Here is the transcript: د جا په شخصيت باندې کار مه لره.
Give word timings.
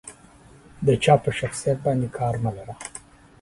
د 0.85 0.87
جا 1.03 1.15
په 1.23 1.29
شخصيت 1.39 1.77
باندې 1.85 2.07
کار 2.17 2.35
مه 2.43 2.51
لره. 2.57 2.73